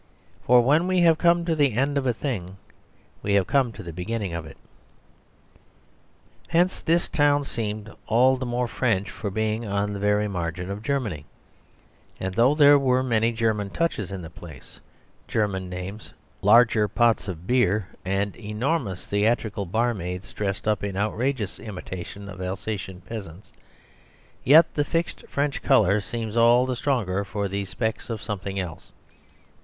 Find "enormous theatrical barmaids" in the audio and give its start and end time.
18.37-20.33